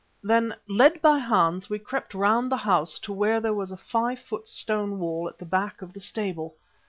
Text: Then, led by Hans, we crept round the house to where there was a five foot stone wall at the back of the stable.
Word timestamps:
Then, 0.23 0.55
led 0.67 0.99
by 0.99 1.19
Hans, 1.19 1.69
we 1.69 1.77
crept 1.77 2.15
round 2.15 2.51
the 2.51 2.57
house 2.57 2.97
to 2.97 3.13
where 3.13 3.39
there 3.39 3.53
was 3.53 3.69
a 3.71 3.77
five 3.77 4.17
foot 4.19 4.47
stone 4.47 4.97
wall 4.97 5.27
at 5.31 5.37
the 5.37 5.45
back 5.45 5.83
of 5.83 5.93
the 5.93 5.99
stable. 5.99 6.55